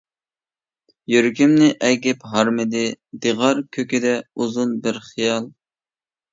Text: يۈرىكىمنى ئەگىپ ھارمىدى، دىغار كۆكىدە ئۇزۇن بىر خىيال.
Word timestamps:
يۈرىكىمنى 1.13 1.67
ئەگىپ 1.89 2.25
ھارمىدى، 2.33 2.83
دىغار 3.27 3.63
كۆكىدە 3.79 4.17
ئۇزۇن 4.33 4.77
بىر 4.89 5.03
خىيال. 5.13 5.51